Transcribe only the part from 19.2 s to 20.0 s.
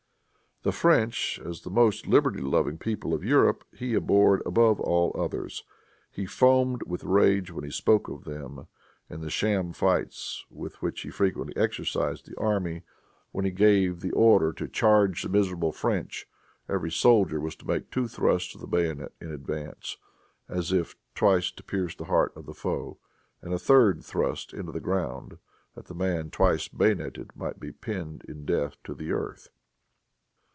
advance,